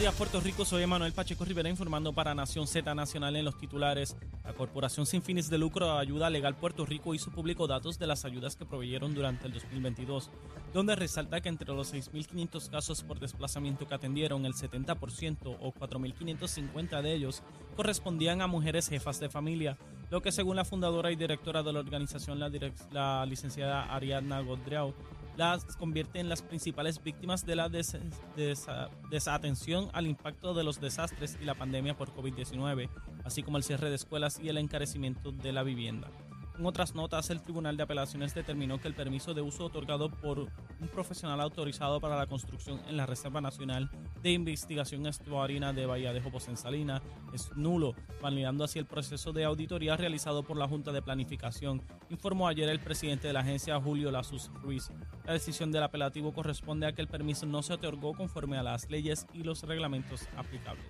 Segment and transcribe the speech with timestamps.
[0.00, 0.64] días, Puerto Rico.
[0.64, 4.16] Soy Manuel Pacheco Rivera informando para Nación Z Nacional en los titulares.
[4.44, 8.24] La Corporación Sin Fines de Lucro Ayuda Legal Puerto Rico hizo público datos de las
[8.24, 10.30] ayudas que proveyeron durante el 2022,
[10.72, 17.02] donde resalta que entre los 6.500 casos por desplazamiento que atendieron, el 70% o 4.550
[17.02, 17.42] de ellos
[17.76, 19.76] correspondían a mujeres jefas de familia,
[20.10, 22.50] lo que según la fundadora y directora de la organización, la,
[22.90, 24.94] la licenciada Ariadna Godreau,
[25.36, 27.68] las convierte en las principales víctimas de la
[29.10, 32.88] desatención al impacto de los desastres y la pandemia por COVID-19,
[33.24, 36.08] así como el cierre de escuelas y el encarecimiento de la vivienda.
[36.60, 40.40] En otras notas, el Tribunal de Apelaciones determinó que el permiso de uso otorgado por
[40.40, 43.90] un profesional autorizado para la construcción en la Reserva Nacional
[44.22, 47.00] de Investigación Estuarina de Bahía de Jopos en Salina
[47.32, 52.46] es nulo, validando así el proceso de auditoría realizado por la Junta de Planificación, informó
[52.46, 54.90] ayer el presidente de la agencia, Julio Lasus Ruiz.
[55.30, 58.90] La decisión del apelativo corresponde a que el permiso no se otorgó conforme a las
[58.90, 60.84] leyes y los reglamentos aplicables.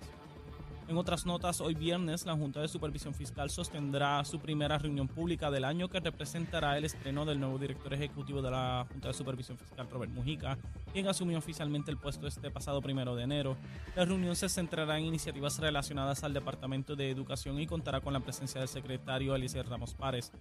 [0.87, 5.51] En otras notas, hoy viernes la Junta de Supervisión Fiscal sostendrá su primera reunión pública
[5.51, 9.59] del año que representará el estreno del nuevo director ejecutivo de la Junta de Supervisión
[9.59, 10.57] Fiscal, Robert Mujica,
[10.91, 13.57] quien asumió oficialmente el puesto este pasado primero de enero.
[13.95, 18.21] La reunión se centrará en iniciativas relacionadas al Departamento de Educación y contará con la
[18.21, 20.31] presencia del secretario Alicia Ramos Párez.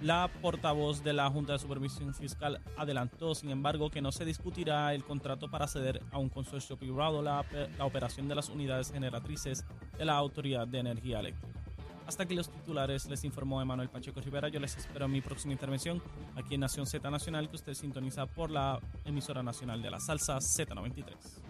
[0.00, 4.94] La portavoz de la Junta de Supervisión Fiscal adelantó, sin embargo, que no se discutirá
[4.94, 7.44] el contrato para ceder a un consorcio privado la,
[7.80, 9.66] operación de las unidades generatrices
[9.98, 11.60] de la Autoridad de Energía Eléctrica.
[12.06, 14.48] Hasta aquí los titulares, les informó Emanuel Pacheco Rivera.
[14.48, 16.02] Yo les espero en mi próxima intervención
[16.34, 20.38] aquí en Nación Z Nacional, que usted sintoniza por la emisora nacional de la salsa
[20.38, 21.49] Z93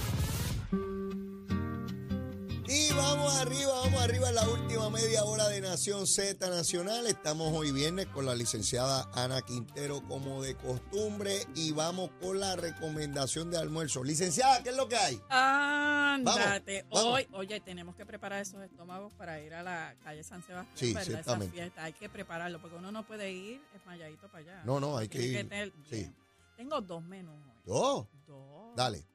[3.31, 7.07] Vamos arriba, vamos arriba en la última media hora de Nación Z Nacional.
[7.07, 12.55] Estamos hoy viernes con la licenciada Ana Quintero como de costumbre y vamos con la
[12.55, 14.03] recomendación de almuerzo.
[14.03, 15.21] Licenciada, ¿qué es lo que hay?
[15.29, 16.85] Ándate.
[16.89, 20.93] Hoy, oye, tenemos que preparar esos estómagos para ir a la calle San Sebastián, sí,
[20.93, 21.19] ¿verdad?
[21.21, 21.83] Esa fiesta.
[21.83, 24.63] Hay que prepararlo porque uno no puede ir esmayadito para allá.
[24.65, 25.73] No, no, hay que ir.
[25.89, 26.11] sí.
[26.57, 27.61] Tengo dos menús hoy.
[27.65, 28.07] ¿Dos?
[28.27, 28.75] Dos.
[28.75, 29.05] Dale.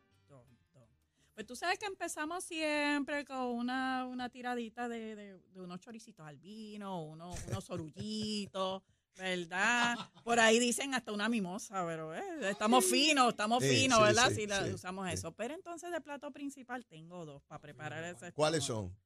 [1.36, 6.38] Pues tú sabes que empezamos siempre con una, una tiradita de, de, unos choricitos al
[6.38, 8.82] vino, unos, unos sorullitos,
[9.18, 9.98] ¿verdad?
[10.24, 14.30] Por ahí dicen hasta una mimosa, pero eh, estamos finos, estamos finos, ¿verdad?
[14.30, 15.30] si usamos eso.
[15.32, 18.32] Pero entonces de plato principal tengo dos para preparar ese.
[18.32, 18.96] ¿Cuáles son?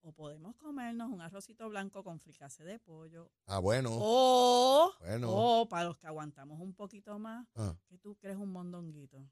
[0.00, 3.30] O podemos comernos un arrocito blanco con fricase de pollo.
[3.44, 3.90] Ah, bueno.
[3.92, 5.28] O, bueno.
[5.30, 7.76] o para los que aguantamos un poquito más, ah.
[7.86, 9.28] que tú crees un mondonguito.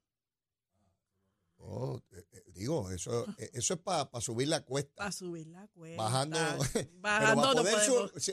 [2.62, 4.94] Digo, eso, eh, eso es para subir la cuesta.
[4.94, 6.00] Para subir la cuesta.
[6.00, 6.38] Bajando.
[7.00, 7.64] bajando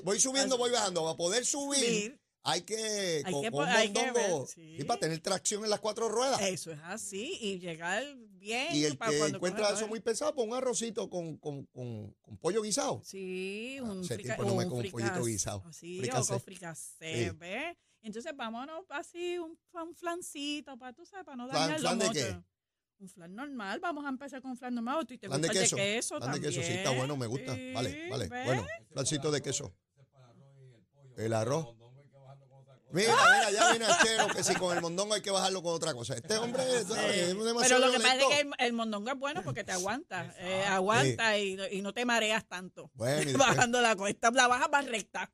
[0.04, 1.04] voy subiendo, voy bajando.
[1.04, 3.24] Para poder subir, hay que.
[3.26, 3.42] Hay
[3.92, 6.40] que, y para tener tracción en las cuatro ruedas.
[6.42, 7.40] Eso es así.
[7.42, 8.68] Y llegar bien.
[8.72, 13.02] Y el que encuentra eso muy pesado, pues un arrocito con, con, con, pollo guisado.
[13.04, 15.64] Sí, ah, un, frica, no me como pollito guisado.
[15.74, 17.76] Sí, o con fricasé, ¿ves?
[18.04, 22.38] Entonces vámonos así, un, un flancito, para tú sabes, para no dañar ¿Flan, de qué?
[23.00, 25.06] Un flan normal, vamos a empezar con un flan normal.
[25.08, 25.76] ¿Tú te flan gusta de queso.
[25.78, 26.44] de queso flan también?
[26.44, 27.54] de queso, sí, está bueno, me gusta.
[27.74, 28.28] vale, vale.
[28.28, 29.74] Bueno, flancito de queso.
[31.16, 31.79] El arroz.
[32.92, 35.74] Mira, mira, ya viene el chero que si con el mondongo hay que bajarlo con
[35.74, 36.16] otra cosa.
[36.16, 39.64] Este hombre es, demasiado Pero lo que pasa es que el, mondongo es bueno porque
[39.64, 42.90] te aguanta, eh, aguanta y, y, no te mareas tanto.
[42.96, 45.32] Bueno, Bajando la cuesta, la baja más recta.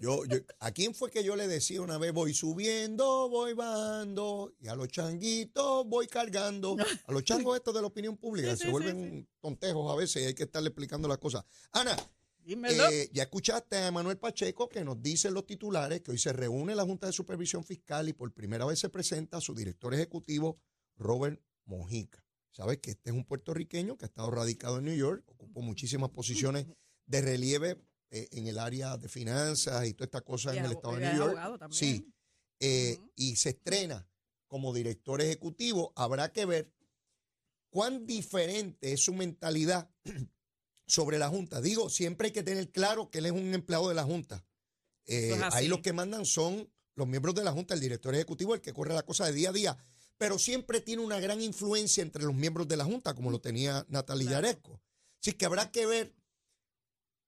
[0.00, 4.52] Yo, yo, ¿A quién fue que yo le decía una vez, voy subiendo, voy bajando,
[4.60, 6.76] y a los changuitos voy cargando?
[7.06, 10.34] A los changos estos de la opinión pública se vuelven tontejos a veces y hay
[10.34, 11.44] que estarle explicando las cosas.
[11.72, 11.96] Ana,
[12.46, 16.32] eh, ya escuchaste a Manuel Pacheco que nos dice en los titulares que hoy se
[16.32, 19.92] reúne la Junta de Supervisión Fiscal y por primera vez se presenta a su director
[19.94, 20.60] ejecutivo,
[20.96, 22.22] Robert Mojica.
[22.52, 26.10] Sabes que este es un puertorriqueño que ha estado radicado en New York, ocupó muchísimas
[26.10, 26.66] posiciones
[27.04, 30.96] de relieve eh, en el área de finanzas y toda esta cosa en el estado
[30.96, 31.68] de New York.
[31.70, 32.08] Sí.
[32.60, 34.08] Eh, y se estrena
[34.46, 35.92] como director ejecutivo.
[35.96, 36.72] Habrá que ver
[37.68, 39.90] cuán diferente es su mentalidad
[40.86, 41.60] sobre la Junta.
[41.60, 44.44] Digo, siempre hay que tener claro que él es un empleado de la Junta.
[45.06, 48.60] Eh, ahí los que mandan son los miembros de la Junta, el director ejecutivo, el
[48.60, 49.78] que corre la cosa de día a día.
[50.18, 53.84] Pero siempre tiene una gran influencia entre los miembros de la Junta, como lo tenía
[53.88, 54.80] Natalia Yaresco.
[55.20, 56.14] Así que habrá que ver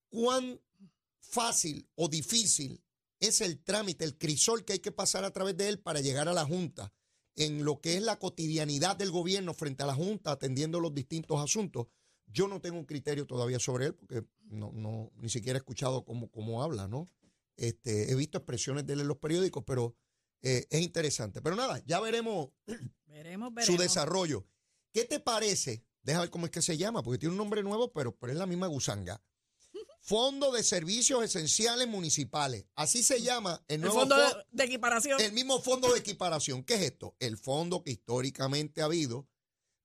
[0.09, 0.61] cuán
[1.21, 2.83] fácil o difícil
[3.21, 6.29] es el trámite, el crisol que hay que pasar a través de él para llegar
[6.29, 6.93] a la Junta
[7.37, 11.41] en lo que es la cotidianidad del gobierno frente a la Junta atendiendo los distintos
[11.41, 11.87] asuntos.
[12.31, 16.05] Yo no tengo un criterio todavía sobre él porque no, no ni siquiera he escuchado
[16.05, 17.07] cómo, cómo habla, ¿no?
[17.57, 19.97] Este, he visto expresiones de él en los periódicos, pero
[20.43, 21.41] eh, es interesante.
[21.43, 22.51] Pero nada, ya veremos
[23.07, 23.65] Veremos, veremos.
[23.67, 24.47] su desarrollo.
[24.93, 25.85] ¿Qué te parece?
[26.03, 28.39] Deja ver cómo es que se llama, porque tiene un nombre nuevo, pero, pero es
[28.39, 29.21] la misma gusanga.
[30.01, 32.67] Fondo de Servicios Esenciales Municipales.
[32.77, 35.21] Así se llama el El nuevo fondo fo- de, de equiparación.
[35.21, 36.63] el mismo fondo de equiparación.
[36.63, 37.17] ¿Qué es esto?
[37.19, 39.27] El fondo que históricamente ha habido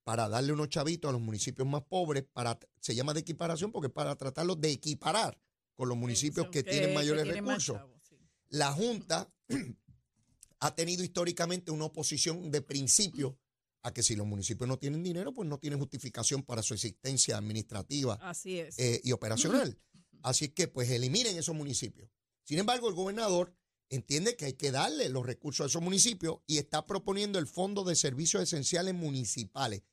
[0.03, 3.88] para darle unos chavitos a los municipios más pobres, para, se llama de equiparación porque
[3.88, 5.39] es para tratarlos de equiparar
[5.75, 7.79] con los municipios que, tienen mayores tienen recursos.
[8.07, 8.15] sí.
[8.50, 9.33] La Junta
[10.59, 13.39] ha tenido históricamente una oposición de principio
[13.81, 17.38] a que si los municipios no tienen dinero, pues no tienen justificación para su existencia
[17.38, 18.79] administrativa Así es.
[18.79, 19.77] eh, y operacional.
[20.21, 22.09] Así es que pues eliminen esos municipios.
[22.44, 23.53] Sin embargo, el gobernador
[23.89, 27.83] entiende que hay que darle los recursos a esos municipios y está proponiendo el Fondo
[27.83, 29.83] de Servicios Esenciales Municipales,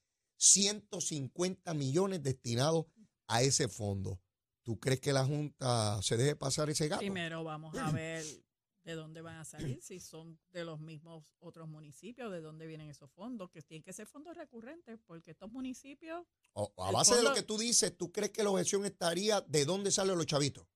[0.40, 2.86] 150 millones destinados
[3.28, 4.20] a ese fondo.
[4.62, 7.00] ¿Tú crees que la Junta se deje pasar ese gato?
[7.00, 8.24] Primero vamos a ver
[8.82, 12.88] de dónde van a salir, si son de los mismos otros municipios, de dónde vienen
[12.88, 17.22] esos fondos, que tienen que ser fondos recurrentes, porque estos municipios, O- a base de
[17.22, 20.66] lo que tú dices, ¿tú crees que la objeción estaría de dónde salen los chavitos?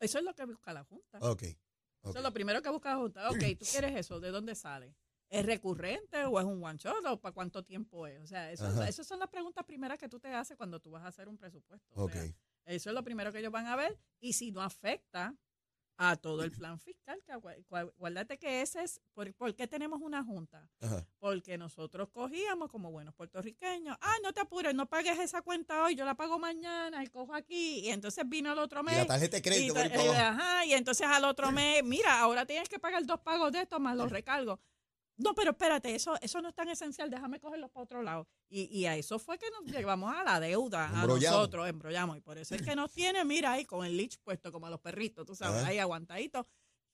[0.00, 1.18] eso es lo que busca la Junta.
[1.22, 1.42] Ok.
[1.42, 3.30] Eso es lo primero que busca la Junta.
[3.30, 4.20] Ok, ¿tú quieres eso?
[4.20, 4.94] ¿De dónde sale?
[5.28, 8.20] ¿Es recurrente o es un one shot o para cuánto tiempo es?
[8.20, 11.02] O sea, eso, esas son las preguntas primeras que tú te haces cuando tú vas
[11.04, 11.86] a hacer un presupuesto.
[11.94, 12.12] O Ok.
[12.12, 12.32] sea,
[12.66, 15.34] eso es lo primero que ellos van a ver y si no afecta
[15.98, 20.22] a todo el plan fiscal, que acuérdate que ese es, ¿por, por qué tenemos una
[20.22, 20.68] junta?
[20.80, 21.06] Ajá.
[21.18, 25.94] Porque nosotros cogíamos como buenos puertorriqueños, ah, no te apures, no pagues esa cuenta hoy,
[25.94, 27.78] yo la pago mañana y cojo aquí.
[27.80, 28.96] Y entonces vino el otro Y mes.
[28.98, 29.74] la tarjeta de crédito.
[29.74, 30.12] y, abajo.
[30.12, 33.80] ajá, y entonces al otro mes, mira, ahora tienes que pagar dos pagos de esto
[33.80, 34.60] más los recargos.
[35.18, 38.28] No, pero espérate, eso, eso no es tan esencial, déjame cogerlos para otro lado.
[38.48, 42.18] Y, y a eso fue que nos llevamos a la deuda, a nosotros, embrollamos.
[42.18, 44.70] Y por eso es que nos tiene, mira ahí, con el leech puesto como a
[44.70, 46.46] los perritos, tú sabes, ahí aguantaditos.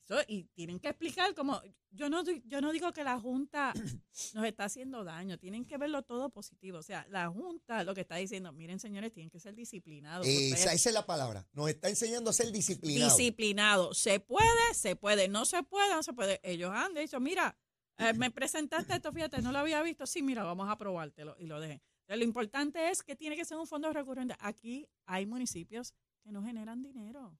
[0.05, 1.61] Eso, y tienen que explicar como,
[1.91, 3.73] yo no, yo no digo que la Junta
[4.35, 6.79] nos está haciendo daño, tienen que verlo todo positivo.
[6.79, 10.27] O sea, la Junta lo que está diciendo, miren señores, tienen que ser disciplinados.
[10.27, 11.47] Esa, esa es la palabra.
[11.53, 13.17] Nos está enseñando a ser disciplinados.
[13.17, 13.95] disciplinado.
[13.95, 16.41] Se puede, se puede, no se puede, no se puede.
[16.43, 17.57] Ellos han dicho, mira,
[18.09, 20.07] eh, me presentaste esto, fíjate, no lo había visto.
[20.07, 21.63] Sí, mira, vamos a aprobártelo y lo.
[21.63, 24.35] Entonces, lo importante es que tiene que ser un fondo recurrente.
[24.41, 27.39] Aquí hay municipios que no generan dinero,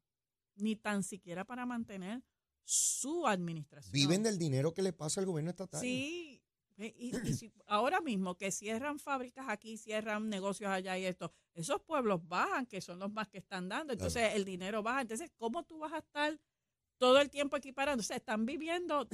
[0.57, 2.23] ni tan siquiera para mantener
[2.65, 3.93] su administración.
[3.93, 5.81] Viven del dinero que le pasa al gobierno estatal.
[5.81, 6.43] Sí.
[6.79, 11.81] Y, y si ahora mismo que cierran fábricas aquí, cierran negocios allá y esto, esos
[11.83, 15.03] pueblos bajan, que son los más que están dando, entonces el dinero baja.
[15.03, 16.41] Entonces, ¿cómo tú vas a estar
[16.99, 18.01] todo el tiempo equiparando?
[18.01, 19.07] O sea, están viviendo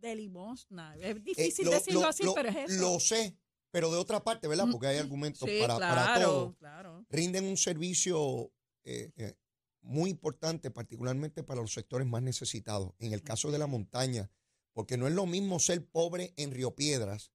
[0.00, 0.96] de limosna.
[0.96, 2.80] Es Eh, difícil lo- decirlo lo- así, lo- pero es eso.
[2.80, 3.36] Lo sé,
[3.70, 4.66] pero de otra parte, ¿verdad?
[4.70, 6.54] Porque hay argumentos sí, para, para todo.
[6.56, 7.04] claro.
[7.10, 8.52] Rinden un servicio
[8.84, 9.34] eh, eh,
[9.82, 12.92] muy importante, particularmente para los sectores más necesitados.
[12.98, 14.30] En el caso de la montaña,
[14.72, 17.32] porque no es lo mismo ser pobre en Río Piedras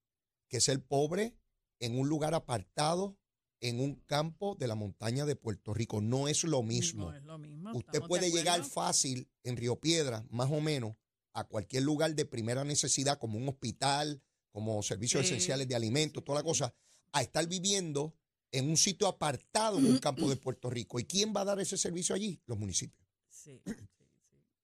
[0.48, 1.36] que ser pobre
[1.80, 3.18] en un lugar apartado
[3.60, 6.02] en un campo de la montaña de Puerto Rico.
[6.02, 7.12] No es lo mismo.
[7.12, 7.72] No es lo mismo.
[7.74, 10.96] Usted puede llegar fácil en Río Piedra, más o menos,
[11.33, 15.33] a cualquier lugar de primera necesidad, como un hospital, como servicios Sí.
[15.33, 16.74] esenciales de alimentos, toda la cosa,
[17.13, 18.16] a estar viviendo
[18.51, 21.00] en un sitio apartado en un campo de Puerto Rico.
[21.00, 22.42] ¿Y quién va a dar ese servicio allí?
[22.45, 23.07] Los municipios.
[23.30, 24.06] Sí, sí, sí.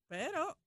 [0.07, 0.57] Pero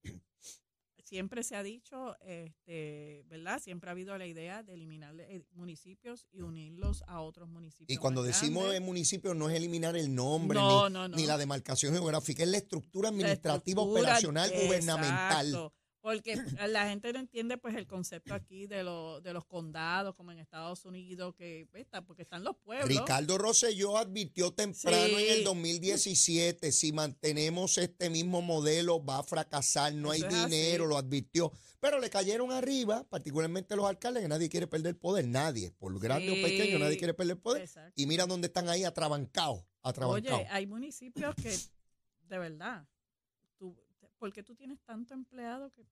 [1.04, 3.60] siempre se ha dicho, este, ¿verdad?
[3.60, 7.90] Siempre ha habido la idea de eliminar eh, municipios y unirlos a otros municipios.
[7.90, 8.80] Y cuando decimos grandes.
[8.80, 11.16] en municipio no es eliminar el nombre No, ni, no, no.
[11.16, 15.72] ni la demarcación geográfica, es la estructura La administrativa estructura, operacional gubernamental.
[16.02, 16.34] Porque
[16.68, 20.38] la gente no entiende pues el concepto aquí de, lo- de los condados, como en
[20.38, 22.88] Estados Unidos, que pues, está- porque están los pueblos.
[22.88, 25.24] Ricardo Rosselló advirtió temprano Sí.
[25.26, 30.84] en el 2017, si mantenemos este mismo modelo va a fracasar, no hay Eso dinero,
[30.84, 30.88] así.
[30.90, 31.52] lo advirtió.
[31.80, 36.30] Pero le cayeron arriba, particularmente los alcaldes, que nadie quiere perder poder, nadie, por grande
[36.30, 37.62] o pequeño, nadie quiere perder poder.
[37.62, 37.92] Exacto.
[37.96, 40.40] Y mira dónde están ahí atrabancados, atrabancados.
[40.40, 41.54] Oye, hay municipios que,
[42.28, 42.86] de verdad,
[44.20, 45.84] ¿por qué tú tienes tanto empleado que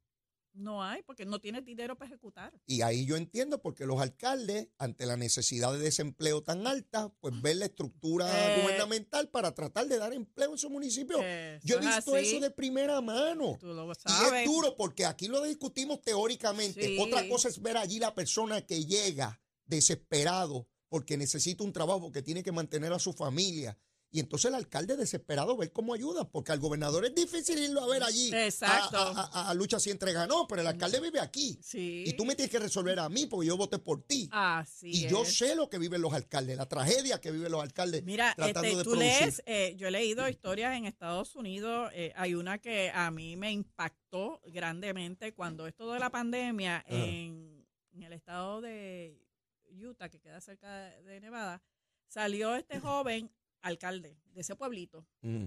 [0.52, 1.02] no hay?
[1.02, 2.52] Porque no tienes dinero para ejecutar.
[2.66, 7.40] Y ahí yo entiendo porque los alcaldes, ante la necesidad de desempleo tan alta, pues
[7.40, 8.62] ven la estructura Eh.
[8.62, 11.18] gubernamental para tratar de dar empleo en su municipio.
[11.62, 13.56] Yo he visto eso de primera mano.
[13.58, 16.82] Tú lo Y es duro porque aquí lo discutimos teóricamente.
[16.86, 16.98] Sí.
[17.00, 22.22] Otra cosa es ver allí la persona que llega desesperado porque necesita un trabajo, porque
[22.22, 23.78] tiene que mantener a su familia
[24.10, 27.86] Y entonces el alcalde desesperado ver cómo ayuda, porque al gobernador es difícil irlo a
[27.86, 28.30] ver allí.
[28.34, 28.96] Exacto.
[28.96, 31.58] A, a- a- a lucha si entrega, no, pero el alcalde vive aquí.
[31.62, 32.04] Sí.
[32.06, 34.26] Y tú me tienes que resolver a mí porque yo voté por ti.
[34.32, 38.02] Así y yo sé lo que viven los alcaldes, la tragedia que viven los alcaldes
[38.04, 39.20] Mira, tratando este, de tú producir.
[39.20, 43.36] lees, eh, yo he leído historias en Estados Unidos, eh, hay una que a mí
[43.36, 49.22] me impactó grandemente cuando esto de la pandemia en, en el estado de
[49.70, 50.72] Utah, que queda cerca
[51.02, 51.62] de Nevada,
[52.06, 53.30] salió este joven
[53.62, 55.06] alcalde de ese pueblito.
[55.22, 55.46] Mm.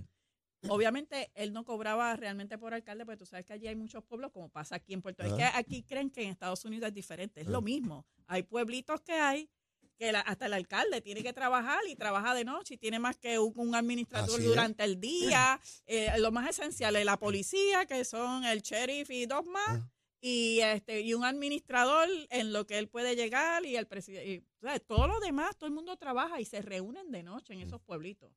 [0.69, 4.31] Obviamente él no cobraba realmente por alcalde, porque tú sabes que allí hay muchos pueblos,
[4.31, 5.37] como pasa aquí en Puerto Rico.
[5.37, 5.53] Es Ajá.
[5.53, 8.05] que aquí creen que en Estados Unidos es diferente, es lo mismo.
[8.27, 9.49] Hay pueblitos que hay
[9.97, 13.17] que la- hasta el alcalde tiene que trabajar y trabaja de noche y tiene más
[13.17, 14.47] que un, un administrador Así es.
[14.47, 15.59] durante el día.
[15.87, 19.67] Eh, lo más esencial es la policía, que son el sheriff y dos más.
[19.79, 19.89] Ah.
[20.21, 24.45] Y este y un administrador en lo que él puede llegar y el presidente.
[24.87, 28.31] Todo lo demás, todo el mundo trabaja y se reúnen de noche en esos pueblitos.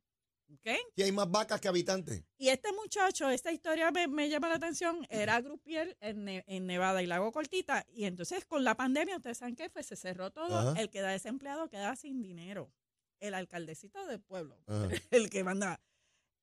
[0.52, 0.66] ¿Ok?
[0.94, 2.22] Y hay más vacas que habitantes.
[2.38, 7.02] Y este muchacho, esta historia me, me llama la atención, era grupier en, en Nevada
[7.02, 7.84] y Lago Cortita.
[7.92, 10.70] Y entonces con la pandemia, ustedes saben qué fue, se cerró todo.
[10.70, 10.80] Ajá.
[10.80, 12.72] El que da desempleado queda sin dinero.
[13.20, 14.88] El alcaldecito del pueblo, Ajá.
[15.10, 15.80] el que manda.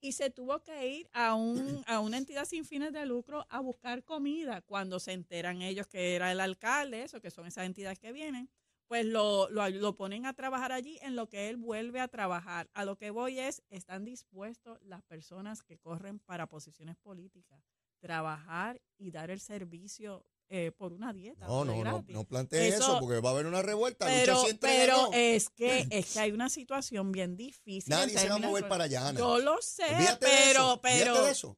[0.01, 3.59] Y se tuvo que ir a, un, a una entidad sin fines de lucro a
[3.59, 4.61] buscar comida.
[4.61, 8.49] Cuando se enteran ellos que era el alcalde, eso, que son esas entidades que vienen,
[8.87, 12.69] pues lo, lo, lo ponen a trabajar allí en lo que él vuelve a trabajar.
[12.73, 17.63] A lo que voy es, están dispuestos las personas que corren para posiciones políticas,
[17.99, 21.47] trabajar y dar el servicio eh, por una dieta.
[21.47, 24.05] No, de no, no, no plantees eso, Eso- porque va a haber una revuelta.
[24.05, 27.89] Pero, lucha pero es que es que hay una situación bien difícil.
[27.89, 29.17] Nadie se va a mover para allá, Ana.
[29.19, 31.57] Yo lo sé, Olvídate de pero, eso, pero, de eso.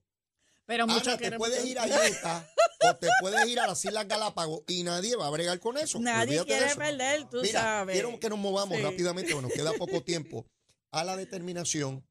[0.68, 2.48] pero mucho Ana, te puedes ir a Utah
[2.88, 6.00] o te puedes ir a las Islas Galápagos y nadie va a bregar con eso.
[6.00, 7.94] Nadie Olvídate de quiere perder, tú Mira, sabes.
[7.96, 8.84] quiero que nos movamos Sí.
[8.84, 10.46] rápidamente, bueno, nos queda poco tiempo,
[10.92, 12.06] a la determinación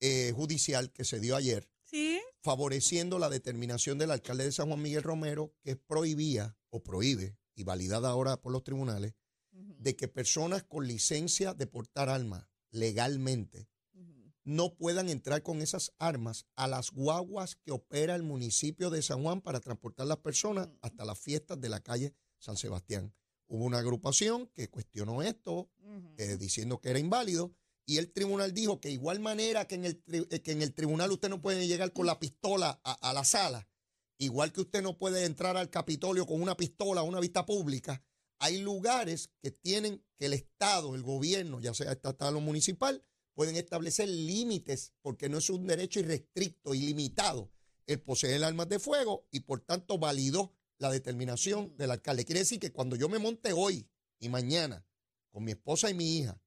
[0.00, 4.82] eh, judicial que se dio ayer, Sí, favoreciendo la determinación del alcalde de San Juan
[4.82, 9.14] Miguel Romero, que prohibía o prohíbe, y validada ahora por los tribunales,
[9.50, 13.68] de que personas con licencia de portar armas legalmente
[14.44, 19.22] no puedan entrar con esas armas a las guaguas que opera el municipio de San
[19.22, 23.14] Juan para transportar las personas hasta las fiestas de la calle San Sebastián.
[23.46, 25.70] Hubo una agrupación que cuestionó esto,
[26.16, 27.54] eh, diciendo que era inválido,
[27.88, 31.10] y el tribunal dijo que igual manera que en el, eh, que en el tribunal
[31.10, 33.66] usted no puede llegar con la pistola a, a la sala,
[34.18, 38.04] igual que usted no puede entrar al Capitolio con una pistola a una vista pública,
[38.40, 43.02] hay lugares que tienen que el Estado, el gobierno, ya sea estatal o municipal,
[43.32, 47.50] pueden establecer límites porque no es un derecho irrestricto, ilimitado
[47.86, 52.26] el poseer armas de fuego y por tanto validó la determinación del alcalde.
[52.26, 53.88] Quiere decir que cuando yo me monte hoy
[54.20, 54.86] y mañana
[55.30, 56.38] con mi esposa y mi hija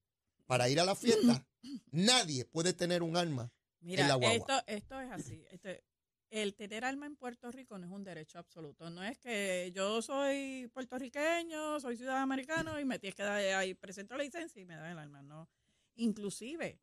[0.51, 1.47] para ir a la fiesta,
[1.91, 4.35] nadie puede tener un arma en Mira, la guagua.
[4.35, 5.45] esto, esto es así.
[5.49, 5.81] Este,
[6.29, 8.89] el tener alma en Puerto Rico no es un derecho absoluto.
[8.89, 13.75] No es que yo soy puertorriqueño, soy ciudadano americano y me tienes que dar ahí,
[13.75, 15.21] presento la licencia y me dan el alma.
[15.21, 15.49] No.
[15.95, 16.81] Inclusive,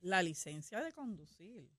[0.00, 1.70] la licencia de conducir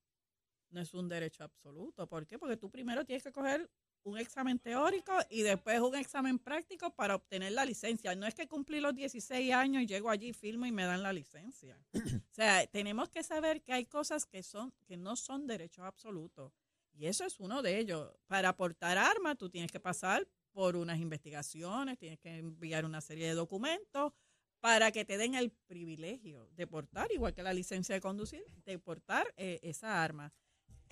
[0.70, 2.08] no es un derecho absoluto.
[2.08, 2.38] ¿Por qué?
[2.38, 3.72] Porque tú primero tienes que coger
[4.04, 8.16] un examen teórico y después un examen práctico para obtener la licencia.
[8.16, 11.14] No es que cumplí los 16 años y llego allí, firmo y me dan la
[11.14, 11.78] licencia.
[12.34, 16.52] O sea, tenemos que saber que hay cosas que son que no son derechos absolutos.
[16.94, 18.12] Y eso es uno de ellos.
[18.28, 23.28] Para portar armas, tú tienes que pasar por unas investigaciones, tienes que enviar una serie
[23.28, 24.14] de documentos
[24.60, 28.80] para que te den el privilegio de portar, igual que la licencia de conducir, de
[28.80, 30.32] portar eh, esa arma.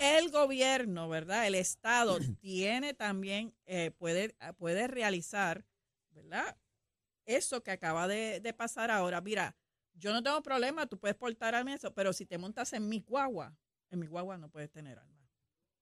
[0.01, 1.45] El gobierno, ¿verdad?
[1.45, 5.63] El Estado tiene también, eh, puede, puede realizar,
[6.09, 6.57] ¿verdad?
[7.25, 9.21] Eso que acaba de, de pasar ahora.
[9.21, 9.55] Mira,
[9.93, 13.01] yo no tengo problema, tú puedes portar armas, eso, pero si te montas en mi
[13.01, 13.55] guagua,
[13.91, 15.29] en mi guagua no puedes tener arma.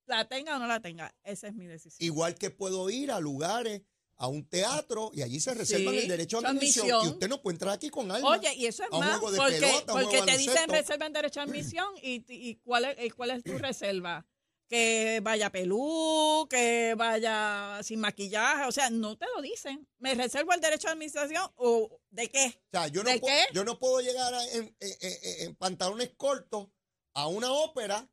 [0.05, 2.05] La tenga o no la tenga, esa es mi decisión.
[2.05, 3.83] Igual que puedo ir a lugares,
[4.21, 6.85] a un teatro, y allí se reservan Sí, el derecho a admisión.
[6.85, 7.05] admisión.
[7.05, 8.37] Y usted no puede entrar aquí con armas.
[8.39, 9.93] Oye, y eso es más, porque, pelota,
[10.25, 10.71] te dicen baloncesto.
[10.73, 14.25] reserva en derecho a admisión y, y cuál, es, y cuál es tu reserva.
[14.67, 19.87] Que vaya pelú, que vaya sin maquillaje, o sea, no te lo dicen.
[19.97, 22.45] ¿Me reservo el derecho a admisión o de qué?
[22.67, 23.45] O sea, yo no, ¿De pu- qué?
[23.53, 26.67] yo no puedo llegar a- en, en- en- en pantalones cortos
[27.15, 28.07] a una ópera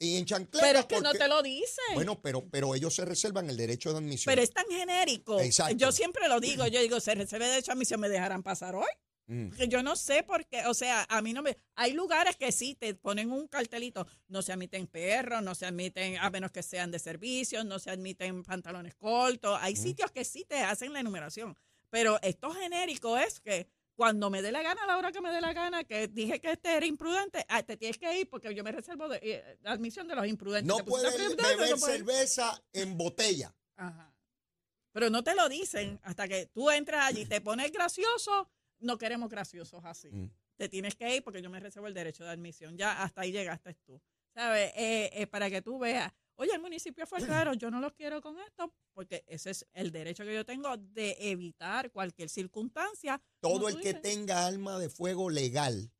[0.00, 0.66] y en chancletas.
[0.66, 1.94] Pero es que no te lo dicen.
[1.94, 4.32] Bueno, pero, pero ellos se reservan el derecho de admisión.
[4.32, 5.38] pero es tan genérico.
[5.38, 5.76] Exacto.
[5.76, 8.74] Yo siempre lo digo, yo digo, se reserva el derecho a admisión, ¿me dejarán pasar
[8.74, 8.88] hoy?
[9.26, 9.48] Mm.
[9.50, 11.56] Porque yo no sé por qué, o sea, a mí no me...
[11.76, 16.16] Hay lugares que sí te ponen un cartelito, no se admiten perros, no se admiten,
[16.16, 19.58] a menos que sean de servicio, no se admiten pantalones cortos.
[19.60, 21.56] Hay sitios que sí te hacen la enumeración,
[21.90, 23.68] pero esto genérico es que
[24.00, 26.40] cuando me dé la gana, a la hora que me dé la gana, que dije
[26.40, 29.58] que este era imprudente, ah, te tienes que ir porque yo me reservo de, eh,
[29.64, 30.74] admisión de los imprudentes.
[30.74, 33.54] No puedes beber no cerveza en botella.
[33.76, 34.10] Ajá.
[34.92, 39.28] Pero no te lo dicen hasta que tú entras allí, te pones gracioso, no queremos
[39.28, 40.08] graciosos así.
[40.10, 40.30] Mm.
[40.56, 42.78] Te tienes que ir porque yo me reservo el derecho de admisión.
[42.78, 44.00] Ya hasta ahí llegaste tú.
[44.32, 44.72] ¿Sabes?
[44.76, 48.20] Eh, eh, para que tú veas, oye, el municipio fue claro, yo no los quiero
[48.22, 53.20] con esto porque ese es el derecho que yo tengo de evitar cualquier circunstancia.
[53.40, 55.90] Todo el que tenga arma de fuego legal,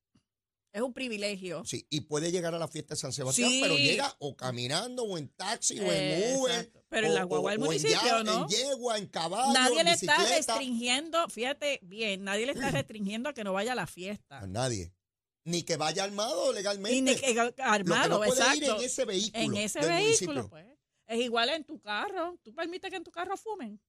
[0.73, 1.65] Es un privilegio.
[1.65, 3.61] sí, y puede llegar a la fiesta de San Sebastián, Sí.
[3.61, 6.55] pero llega o caminando, o en taxi, o en Uber.
[6.55, 6.85] Exacto.
[6.89, 8.43] Pero en la guagua del en municipio, ya- ¿no?
[8.43, 13.29] En yegua, en caballo, Nadie en le está restringiendo, fíjate bien, nadie le está restringiendo
[13.29, 14.39] a que no vaya a la fiesta.
[14.39, 14.93] A nadie.
[15.45, 17.01] Ni que vaya armado legalmente.
[17.03, 18.57] Ni que- Lo que armado, no puede exacto.
[18.57, 19.43] ir en ese vehículo.
[19.45, 19.95] En ese vehículo,
[20.43, 20.49] municipio.
[20.51, 20.67] pues.
[21.07, 22.39] Es igual en tu carro.
[22.43, 23.81] ¿Tú permites que en tu carro fumen?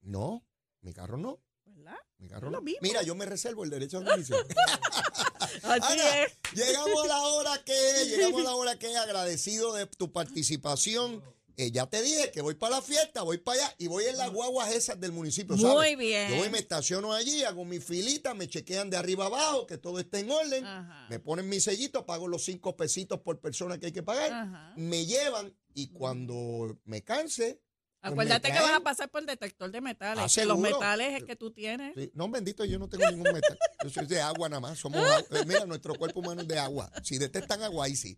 [0.00, 0.44] No,
[0.82, 1.40] mi carro no.
[1.64, 1.96] ¿Verdad?
[2.18, 2.60] Mi carro no.
[2.80, 4.44] Mira, yo me reservo el derecho de admisión.
[5.62, 6.32] Así Ana, es.
[6.54, 11.22] llegamos a la hora que, llegamos a la hora que, agradecido de tu participación.
[11.60, 14.16] Eh, ya te dije que voy para la fiesta, voy para allá y voy en
[14.16, 15.58] las guaguas esas del municipio.
[15.58, 15.74] ¿sabes?
[15.74, 16.30] Muy bien.
[16.30, 19.98] Yo voy, me estaciono allí, hago mi filita, me chequean de arriba abajo, que todo
[19.98, 20.64] esté en orden.
[20.64, 21.08] Ajá.
[21.10, 24.32] Me ponen mi sellito, pago los cinco pesitos por persona que hay que pagar.
[24.32, 24.72] Ajá.
[24.76, 27.60] Me llevan y cuando me canse.
[28.02, 30.24] pues Acuérdate que vas a pasar por el detector de metales.
[30.24, 31.92] Ah, que los metales es que tú tienes.
[31.96, 33.58] Sí, No, bendito, yo no tengo ningún metal.
[33.82, 34.78] Yo soy de agua nada más.
[34.78, 35.40] Somos agua.
[35.40, 36.88] Eh, Mira, nuestro cuerpo humano es de agua.
[37.02, 38.16] Si detectan agua, ahí sí.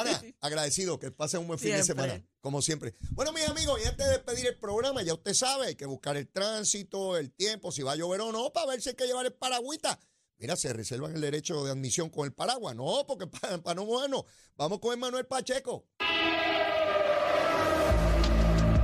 [0.00, 2.94] Ana, agradecido que pasen un buen fin de semana, como siempre.
[3.10, 6.16] Bueno, mis amigos, y antes de despedir el programa, ya usted sabe, hay que buscar
[6.16, 9.06] el tránsito, el tiempo, si va a llover o no, para ver si hay que
[9.06, 9.98] llevar el paragüita.
[10.38, 12.76] Mira, se reservan el derecho de admisión con el paraguas.
[12.76, 14.24] No, porque para, para no movernos.
[14.56, 15.86] Vamos con Manuel Pacheco.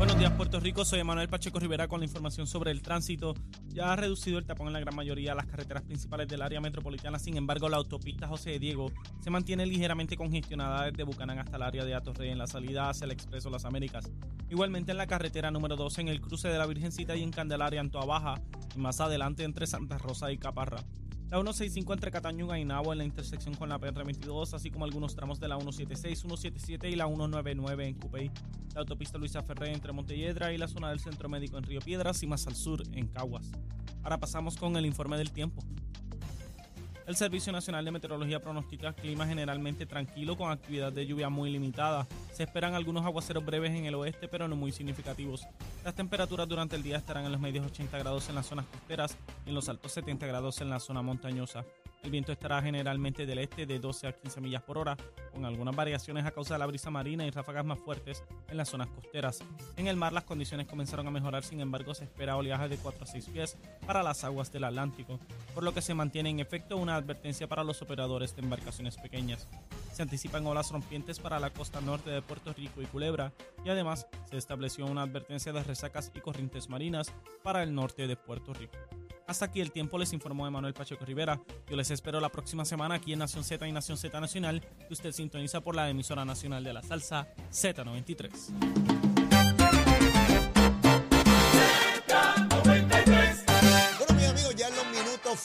[0.04, 0.84] Buenos días, Puerto Rico.
[0.84, 3.32] Soy Manuel Pacheco Rivera con la información sobre el tránsito.
[3.68, 6.60] Ya ha reducido el tapón en la gran mayoría de las carreteras principales del área
[6.60, 7.18] metropolitana.
[7.18, 11.62] Sin embargo, la autopista José de Diego se mantiene ligeramente congestionada desde Bucanán hasta el
[11.62, 14.12] área de Atorrey en la salida hacia el Expreso Las Américas.
[14.50, 17.80] Igualmente en la carretera número 12 en el cruce de la Virgencita y en Candelaria,
[17.80, 18.42] en Toa Baja.
[18.76, 20.84] Y más adelante entre Santa Rosa y Caparra.
[21.34, 25.16] La 165 entre Catañuga y Nabo en la intersección con la PR22, así como algunos
[25.16, 28.30] tramos de la 176, 177 y la 199 en Cupey.
[28.72, 32.22] La autopista Luisa Ferré entre Montelledra y la zona del Centro Médico en Río Piedras
[32.22, 33.50] y más al sur en Caguas.
[34.04, 35.60] Ahora pasamos con el informe del tiempo.
[37.06, 42.06] El Servicio Nacional de Meteorología pronostica clima generalmente tranquilo con actividad de lluvia muy limitada.
[42.32, 45.46] Se esperan algunos aguaceros breves en el oeste, pero no muy significativos.
[45.84, 49.18] Las temperaturas durante el día estarán en los medios 80 grados en las zonas costeras
[49.44, 51.66] y en los altos 70 grados en la zona montañosa.
[52.02, 54.96] El viento estará generalmente del este de 12 a 15 millas por hora,
[55.34, 58.68] con algunas variaciones a causa de la brisa marina y ráfagas más fuertes en las
[58.68, 59.40] zonas costeras.
[59.76, 63.04] En el mar las condiciones comenzaron a mejorar, sin embargo se espera oleaje de 4
[63.04, 65.18] a 6 pies para las aguas del Atlántico,
[65.54, 69.48] por lo que se mantiene en efecto una advertencia para los operadores de embarcaciones pequeñas.
[69.92, 73.32] Se anticipan olas rompientes para la costa norte de Puerto Rico y Culebra,
[73.64, 78.16] y además se estableció una advertencia de resacas y corrientes marinas para el norte de
[78.16, 78.76] Puerto Rico.
[79.26, 81.40] Hasta aquí el tiempo, les informó Emanuel Pacheco Rivera.
[81.66, 84.92] Yo les espero la próxima semana aquí en Nación Z y Nación Z Nacional, que
[84.92, 89.03] usted sintoniza por la emisora nacional de la salsa Z93.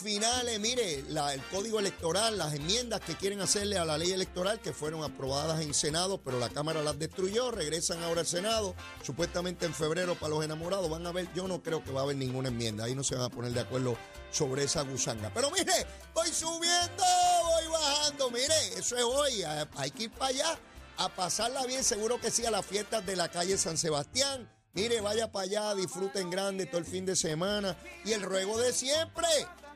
[0.00, 4.72] Finales, mire, el código electoral, las enmiendas que quieren hacerle a la ley electoral que
[4.72, 9.74] fueron aprobadas en Senado, pero la Cámara las destruyó, regresan ahora al Senado, supuestamente en
[9.74, 10.90] febrero para los enamorados.
[10.90, 13.14] Van a ver, yo no creo que va a haber ninguna enmienda, ahí no se
[13.14, 13.96] van a poner de acuerdo
[14.30, 15.30] sobre esa gusanga.
[15.32, 17.04] Pero mire, voy subiendo,
[17.44, 19.42] voy bajando, mire, eso es hoy,
[19.76, 20.58] hay que ir para allá
[20.96, 24.50] a pasarla bien, seguro que sí, a las fiestas de la calle San Sebastián.
[24.72, 27.76] Mire, vaya para allá, disfruten grande todo el fin de semana.
[28.04, 29.26] Y el ruego de siempre.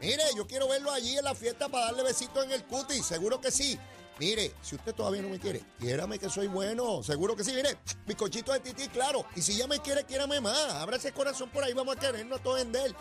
[0.04, 3.40] Mire, yo quiero verlo allí en la fiesta para darle besitos en el cutis, seguro
[3.40, 3.78] que sí.
[4.18, 7.54] Mire, si usted todavía no me quiere, quiérame que soy bueno, seguro que sí.
[7.54, 9.24] Mire, mi cochito de tití, claro.
[9.34, 10.74] Y si ya me quiere, quiérame más.
[10.74, 12.94] Abra ese corazón por ahí, vamos a querernos todos en él.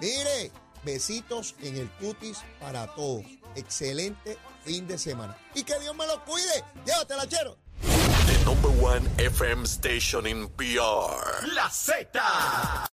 [0.00, 0.50] Mire,
[0.82, 3.24] besitos en el cutis para todos.
[3.54, 5.38] Excelente fin de semana.
[5.54, 6.64] Y que Dios me lo cuide.
[6.84, 7.56] Llévatela, chero.
[7.82, 11.46] The number one FM station in PR.
[11.54, 12.88] La Z.